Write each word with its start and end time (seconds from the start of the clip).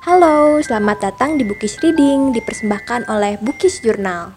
Halo, 0.00 0.56
selamat 0.64 1.12
datang 1.12 1.36
di 1.36 1.44
Bukis 1.44 1.76
Reading, 1.84 2.32
dipersembahkan 2.32 3.12
oleh 3.12 3.36
Bukis 3.36 3.84
Jurnal. 3.84 4.32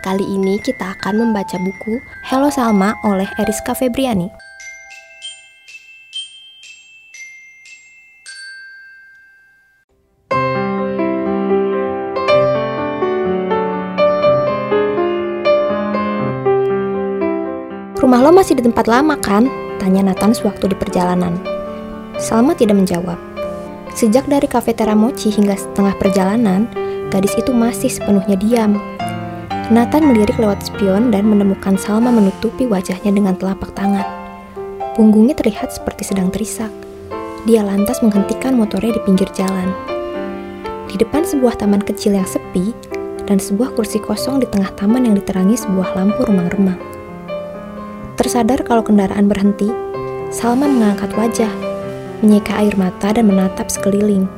Kali 0.00 0.24
ini 0.24 0.56
kita 0.64 0.96
akan 0.96 1.20
membaca 1.20 1.60
buku 1.60 2.00
Hello 2.24 2.48
Salma 2.48 2.96
oleh 3.04 3.28
Eriska 3.36 3.76
Febriani. 3.76 4.32
Rumah 18.00 18.20
lo 18.24 18.32
masih 18.32 18.56
di 18.56 18.64
tempat 18.64 18.88
lama 18.88 19.12
kan? 19.20 19.69
Tanya 19.80 20.12
Nathan 20.12 20.36
sewaktu 20.36 20.70
di 20.70 20.76
perjalanan. 20.76 21.40
Salma 22.20 22.52
tidak 22.52 22.76
menjawab. 22.76 23.16
Sejak 23.96 24.28
dari 24.28 24.44
kafe 24.44 24.76
Teramochi 24.76 25.32
hingga 25.32 25.56
setengah 25.56 25.96
perjalanan, 25.96 26.68
gadis 27.08 27.32
itu 27.40 27.50
masih 27.50 27.88
sepenuhnya 27.88 28.36
diam. 28.36 28.76
Nathan 29.72 30.04
melirik 30.04 30.36
lewat 30.36 30.68
spion 30.68 31.08
dan 31.08 31.24
menemukan 31.26 31.80
Salma 31.80 32.12
menutupi 32.12 32.68
wajahnya 32.68 33.08
dengan 33.08 33.34
telapak 33.40 33.72
tangan. 33.72 34.04
Punggungnya 34.98 35.32
terlihat 35.32 35.72
seperti 35.72 36.12
sedang 36.12 36.28
terisak. 36.28 36.68
Dia 37.48 37.64
lantas 37.64 38.04
menghentikan 38.04 38.52
motornya 38.52 39.00
di 39.00 39.02
pinggir 39.08 39.32
jalan. 39.32 39.72
Di 40.92 41.00
depan 41.00 41.24
sebuah 41.24 41.56
taman 41.56 41.80
kecil 41.80 42.18
yang 42.18 42.28
sepi, 42.28 42.76
dan 43.30 43.38
sebuah 43.38 43.78
kursi 43.78 44.02
kosong 44.02 44.42
di 44.42 44.46
tengah 44.50 44.74
taman 44.74 45.06
yang 45.06 45.14
diterangi 45.14 45.54
sebuah 45.54 45.94
lampu 45.94 46.26
remang-remang. 46.26 46.89
Tersadar 48.20 48.60
kalau 48.68 48.84
kendaraan 48.84 49.32
berhenti, 49.32 49.72
Salma 50.28 50.68
mengangkat 50.68 51.08
wajah, 51.16 51.48
menyeka 52.20 52.52
air 52.60 52.76
mata 52.76 53.16
dan 53.16 53.24
menatap 53.24 53.72
sekeliling. 53.72 54.28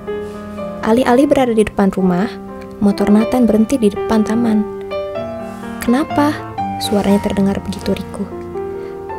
Alih-alih 0.86 1.26
berada 1.26 1.50
di 1.50 1.66
depan 1.66 1.90
rumah, 1.90 2.30
motor 2.78 3.10
Nathan 3.10 3.42
berhenti 3.42 3.82
di 3.82 3.90
depan 3.90 4.22
taman. 4.22 4.62
Kenapa? 5.82 6.30
Suaranya 6.78 7.26
terdengar 7.26 7.58
begitu 7.58 7.90
riku. 7.90 8.22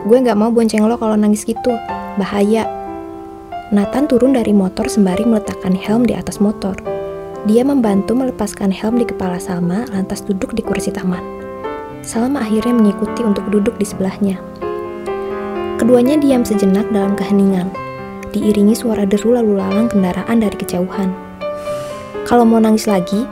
Gue 0.08 0.24
gak 0.24 0.40
mau 0.40 0.48
bonceng 0.48 0.88
lo 0.88 0.96
kalau 0.96 1.20
nangis 1.20 1.44
gitu, 1.44 1.76
bahaya. 2.16 2.64
Nathan 3.76 4.08
turun 4.08 4.32
dari 4.32 4.56
motor 4.56 4.88
sembari 4.88 5.28
meletakkan 5.28 5.76
helm 5.76 6.08
di 6.08 6.16
atas 6.16 6.40
motor. 6.40 6.80
Dia 7.52 7.68
membantu 7.68 8.16
melepaskan 8.16 8.72
helm 8.72 8.96
di 8.96 9.04
kepala 9.12 9.44
Salma, 9.44 9.84
lantas 9.92 10.24
duduk 10.24 10.56
di 10.56 10.64
kursi 10.64 10.88
taman. 10.88 11.43
Salma 12.04 12.44
akhirnya 12.44 12.76
mengikuti 12.76 13.24
untuk 13.24 13.48
duduk 13.48 13.80
di 13.80 13.88
sebelahnya. 13.88 14.36
Keduanya 15.80 16.20
diam 16.20 16.44
sejenak 16.44 16.92
dalam 16.92 17.16
keheningan, 17.16 17.72
diiringi 18.36 18.76
suara 18.76 19.08
deru 19.08 19.40
lalu 19.40 19.56
lalang 19.56 19.88
kendaraan 19.88 20.44
dari 20.44 20.52
kejauhan. 20.60 21.16
Kalau 22.28 22.44
mau 22.44 22.60
nangis 22.60 22.92
lagi, 22.92 23.24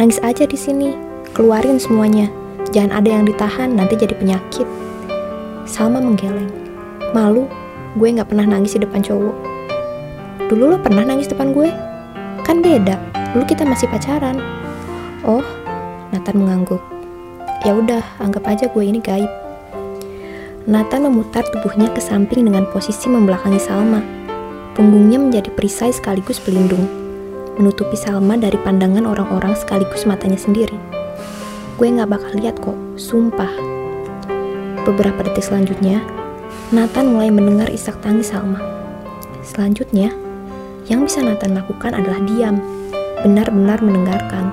nangis 0.00 0.16
aja 0.24 0.48
di 0.48 0.56
sini, 0.56 0.96
keluarin 1.36 1.76
semuanya. 1.76 2.32
Jangan 2.72 2.96
ada 2.96 3.08
yang 3.12 3.28
ditahan, 3.28 3.76
nanti 3.76 3.92
jadi 3.92 4.16
penyakit. 4.16 4.64
Salma 5.68 6.00
menggeleng. 6.00 6.48
Malu, 7.12 7.44
gue 8.00 8.08
gak 8.08 8.32
pernah 8.32 8.48
nangis 8.56 8.72
di 8.72 8.88
depan 8.88 9.04
cowok. 9.04 9.36
Dulu 10.48 10.72
lo 10.72 10.76
pernah 10.80 11.04
nangis 11.04 11.28
depan 11.28 11.52
gue? 11.52 11.68
Kan 12.40 12.64
beda, 12.64 12.96
dulu 13.36 13.44
kita 13.44 13.68
masih 13.68 13.84
pacaran. 13.92 14.40
Oh, 15.28 15.44
Nathan 16.08 16.40
mengangguk. 16.40 16.93
Ya 17.64 17.72
udah, 17.72 18.04
anggap 18.20 18.44
aja 18.44 18.68
gue 18.68 18.84
ini 18.84 19.00
gaib. 19.00 19.32
Nathan 20.68 21.08
memutar 21.08 21.48
tubuhnya 21.48 21.88
ke 21.96 22.00
samping 22.00 22.44
dengan 22.44 22.68
posisi 22.68 23.08
membelakangi 23.08 23.56
Salma. 23.56 24.04
Punggungnya 24.76 25.16
menjadi 25.16 25.48
perisai 25.48 25.88
sekaligus 25.88 26.36
pelindung, 26.36 26.84
menutupi 27.56 27.96
Salma 27.96 28.36
dari 28.36 28.60
pandangan 28.60 29.08
orang-orang 29.08 29.56
sekaligus 29.56 30.04
matanya 30.04 30.36
sendiri. 30.36 30.76
Gue 31.80 31.88
gak 31.88 32.12
bakal 32.12 32.36
lihat 32.36 32.60
kok, 32.60 32.76
sumpah. 33.00 33.48
Beberapa 34.84 35.24
detik 35.24 35.48
selanjutnya, 35.48 36.04
Nathan 36.68 37.16
mulai 37.16 37.32
mendengar 37.32 37.72
isak 37.72 37.96
tangis 38.04 38.28
Salma. 38.28 38.60
Selanjutnya, 39.40 40.12
yang 40.92 41.08
bisa 41.08 41.24
Nathan 41.24 41.56
lakukan 41.56 41.96
adalah 41.96 42.20
diam, 42.28 42.60
benar-benar 43.24 43.80
mendengarkan. 43.80 44.52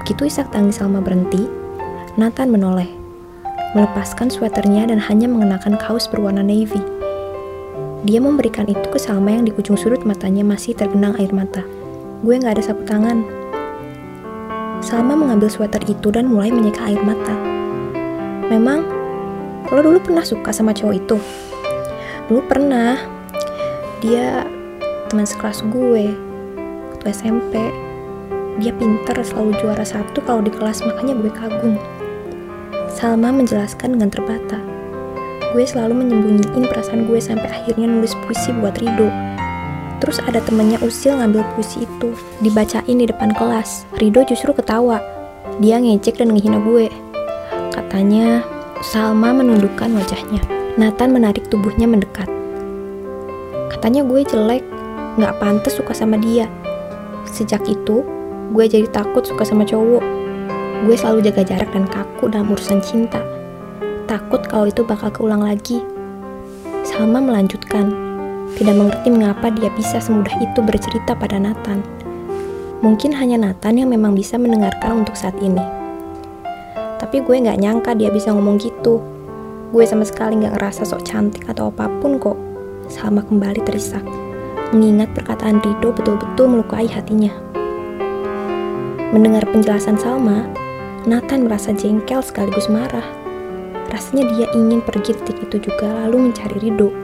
Begitu 0.00 0.32
isak 0.32 0.48
tangis 0.48 0.80
Salma 0.80 1.04
berhenti, 1.04 1.60
Nathan 2.12 2.52
menoleh, 2.52 2.92
melepaskan 3.72 4.28
sweaternya 4.28 4.84
dan 4.84 5.00
hanya 5.00 5.24
mengenakan 5.24 5.80
kaos 5.80 6.04
berwarna 6.04 6.44
navy. 6.44 6.76
Dia 8.04 8.20
memberikan 8.20 8.68
itu 8.68 8.84
ke 8.92 9.00
Salma 9.00 9.32
yang 9.32 9.48
di 9.48 9.52
ujung 9.56 9.80
sudut 9.80 10.04
matanya 10.04 10.44
masih 10.44 10.76
tergenang 10.76 11.16
air 11.16 11.32
mata. 11.32 11.64
Gue 12.20 12.36
gak 12.36 12.60
ada 12.60 12.68
sapu 12.68 12.84
tangan. 12.84 13.24
Salma 14.84 15.16
mengambil 15.16 15.48
sweater 15.48 15.80
itu 15.88 16.12
dan 16.12 16.28
mulai 16.28 16.52
menyeka 16.52 16.84
air 16.84 17.00
mata. 17.00 17.32
Memang, 18.52 18.84
lo 19.72 19.80
dulu 19.80 19.96
pernah 20.04 20.20
suka 20.20 20.52
sama 20.52 20.76
cowok 20.76 20.92
itu? 20.92 21.16
Dulu 22.28 22.44
pernah. 22.44 23.00
Dia 24.04 24.44
teman 25.08 25.24
sekelas 25.24 25.64
gue 25.64 26.12
waktu 26.92 27.04
SMP. 27.08 27.56
Dia 28.60 28.76
pinter 28.76 29.16
selalu 29.24 29.56
juara 29.64 29.86
satu 29.88 30.20
kalau 30.28 30.44
di 30.44 30.52
kelas 30.52 30.84
makanya 30.84 31.16
gue 31.16 31.32
kagum. 31.32 31.80
Salma 32.92 33.32
menjelaskan 33.32 33.96
dengan 33.96 34.12
terbata. 34.12 34.60
Gue 35.56 35.64
selalu 35.64 36.04
menyembunyiin 36.04 36.68
perasaan 36.68 37.08
gue 37.08 37.16
sampai 37.16 37.48
akhirnya 37.48 37.88
nulis 37.88 38.12
puisi 38.24 38.52
buat 38.60 38.76
Rido. 38.76 39.08
Terus 39.96 40.20
ada 40.20 40.44
temennya 40.44 40.76
Usil 40.84 41.16
ngambil 41.16 41.40
puisi 41.56 41.88
itu, 41.88 42.12
dibacain 42.44 42.96
di 43.00 43.08
depan 43.08 43.32
kelas. 43.32 43.88
Rido 43.96 44.20
justru 44.28 44.52
ketawa. 44.52 45.00
Dia 45.56 45.80
ngecek 45.80 46.20
dan 46.20 46.36
ngehina 46.36 46.60
gue. 46.60 46.92
Katanya, 47.72 48.44
Salma 48.84 49.32
menundukkan 49.32 49.88
wajahnya. 49.88 50.44
Nathan 50.76 51.16
menarik 51.16 51.48
tubuhnya 51.48 51.88
mendekat. 51.88 52.28
Katanya 53.72 54.04
gue 54.04 54.20
jelek, 54.20 54.64
gak 55.16 55.36
pantas 55.40 55.80
suka 55.80 55.96
sama 55.96 56.20
dia. 56.20 56.44
Sejak 57.24 57.64
itu, 57.64 58.04
gue 58.52 58.64
jadi 58.68 58.84
takut 58.92 59.24
suka 59.24 59.48
sama 59.48 59.64
cowok 59.64 60.21
Gue 60.82 60.98
selalu 60.98 61.30
jaga 61.30 61.46
jarak 61.46 61.70
dan 61.70 61.86
kaku 61.86 62.26
dalam 62.26 62.50
urusan 62.50 62.82
cinta. 62.82 63.22
Takut 64.10 64.42
kalau 64.50 64.66
itu 64.66 64.82
bakal 64.82 65.14
keulang 65.14 65.46
lagi. 65.46 65.78
Salma 66.82 67.22
melanjutkan, 67.22 67.94
tidak 68.58 68.74
mengerti 68.74 69.08
mengapa 69.14 69.46
dia 69.54 69.70
bisa 69.78 70.02
semudah 70.02 70.34
itu 70.42 70.58
bercerita 70.58 71.14
pada 71.14 71.38
Nathan. 71.38 71.86
Mungkin 72.82 73.14
hanya 73.14 73.38
Nathan 73.38 73.78
yang 73.78 73.94
memang 73.94 74.18
bisa 74.18 74.34
mendengarkan 74.34 75.06
untuk 75.06 75.14
saat 75.14 75.38
ini. 75.38 75.62
Tapi 76.98 77.22
gue 77.22 77.36
gak 77.46 77.62
nyangka 77.62 77.94
dia 77.94 78.10
bisa 78.10 78.34
ngomong 78.34 78.58
gitu. 78.58 78.98
Gue 79.70 79.86
sama 79.86 80.02
sekali 80.02 80.42
gak 80.42 80.58
ngerasa 80.58 80.82
sok 80.82 81.06
cantik 81.06 81.46
atau 81.46 81.70
apa 81.70 81.86
pun 82.02 82.18
kok. 82.18 82.34
Salma 82.90 83.22
kembali 83.22 83.62
terisak, 83.62 84.02
mengingat 84.74 85.14
perkataan 85.14 85.62
Rido 85.62 85.94
betul-betul 85.94 86.58
melukai 86.58 86.90
hatinya. 86.90 87.30
Mendengar 89.14 89.46
penjelasan 89.46 89.94
Salma, 89.94 90.50
Nathan 91.02 91.50
merasa 91.50 91.74
jengkel 91.74 92.22
sekaligus 92.22 92.70
marah. 92.70 93.02
Rasanya 93.90 94.22
dia 94.38 94.46
ingin 94.54 94.78
pergi 94.78 95.18
detik 95.18 95.34
itu 95.42 95.58
juga 95.58 95.90
lalu 96.06 96.30
mencari 96.30 96.62
Rido. 96.62 96.94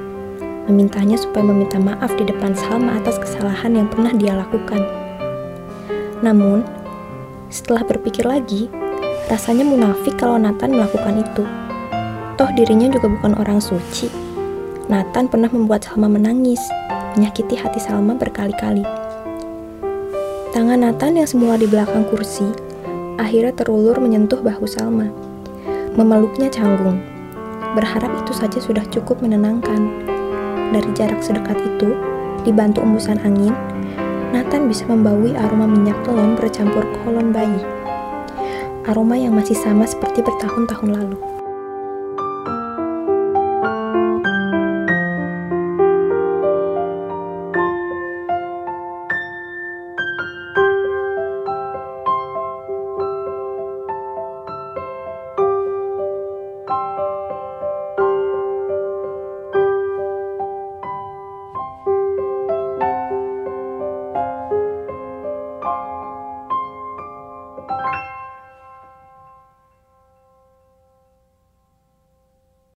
Memintanya 0.70 1.18
supaya 1.18 1.42
meminta 1.42 1.82
maaf 1.82 2.14
di 2.14 2.22
depan 2.22 2.54
Salma 2.54 2.94
atas 2.94 3.18
kesalahan 3.18 3.74
yang 3.74 3.90
pernah 3.90 4.14
dia 4.14 4.38
lakukan. 4.38 4.86
Namun, 6.22 6.62
setelah 7.50 7.82
berpikir 7.82 8.22
lagi, 8.22 8.70
rasanya 9.26 9.66
munafik 9.66 10.14
kalau 10.14 10.38
Nathan 10.38 10.78
melakukan 10.78 11.18
itu. 11.18 11.42
Toh 12.38 12.50
dirinya 12.54 12.94
juga 12.94 13.10
bukan 13.10 13.34
orang 13.34 13.58
suci. 13.58 14.06
Nathan 14.86 15.26
pernah 15.26 15.50
membuat 15.50 15.90
Salma 15.90 16.06
menangis, 16.06 16.62
menyakiti 17.18 17.58
hati 17.58 17.82
Salma 17.82 18.14
berkali-kali. 18.14 18.86
Tangan 20.54 20.86
Nathan 20.86 21.18
yang 21.18 21.26
semula 21.26 21.58
di 21.58 21.66
belakang 21.66 22.06
kursi 22.06 22.67
akhirnya 23.18 23.52
terulur 23.52 23.98
menyentuh 23.98 24.38
bahu 24.40 24.64
Salma. 24.64 25.10
Memeluknya 25.98 26.48
canggung. 26.48 27.02
Berharap 27.74 28.14
itu 28.24 28.32
saja 28.32 28.56
sudah 28.62 28.86
cukup 28.88 29.20
menenangkan. 29.20 29.90
Dari 30.70 30.90
jarak 30.94 31.20
sedekat 31.20 31.58
itu, 31.58 31.92
dibantu 32.46 32.80
embusan 32.80 33.18
angin, 33.26 33.52
Nathan 34.30 34.70
bisa 34.70 34.86
membaui 34.86 35.34
aroma 35.34 35.66
minyak 35.66 35.98
telon 36.06 36.38
bercampur 36.38 36.86
kolon 37.02 37.34
bayi. 37.34 37.60
Aroma 38.88 39.18
yang 39.18 39.36
masih 39.36 39.58
sama 39.58 39.84
seperti 39.84 40.24
bertahun-tahun 40.24 40.90
lalu. 40.96 41.37